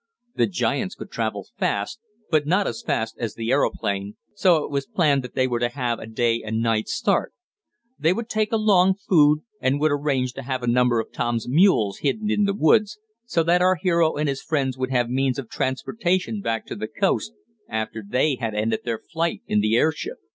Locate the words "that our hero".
13.43-14.15